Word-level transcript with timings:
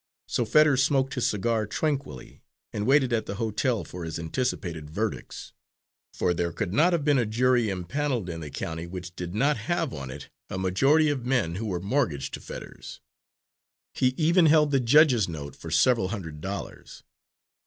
So 0.27 0.45
Fetters 0.45 0.81
smoked 0.81 1.13
his 1.13 1.27
cigar 1.27 1.67
tranquilly, 1.67 2.41
and 2.73 2.87
waited 2.87 3.13
at 3.13 3.27
the 3.27 3.35
hotel 3.35 3.83
for 3.83 4.03
his 4.03 4.17
anticipated 4.17 4.89
verdicts. 4.89 5.53
For 6.15 6.33
there 6.33 6.51
could 6.51 6.73
not 6.73 7.03
be 7.05 7.11
a 7.11 7.25
jury 7.27 7.67
impanelled 7.69 8.27
in 8.27 8.39
the 8.39 8.49
county 8.49 8.87
which 8.87 9.15
did 9.15 9.35
not 9.35 9.57
have 9.57 9.93
on 9.93 10.09
it 10.09 10.29
a 10.49 10.57
majority 10.57 11.09
of 11.09 11.23
men 11.23 11.53
who 11.53 11.67
were 11.67 11.79
mortgaged 11.79 12.33
to 12.33 12.41
Fetters. 12.41 12.99
He 13.93 14.15
even 14.17 14.47
held 14.47 14.71
the 14.71 14.79
Judge's 14.79 15.29
note 15.29 15.55
for 15.55 15.69
several 15.69 16.07
hundred 16.07 16.41
dollars. 16.41 17.03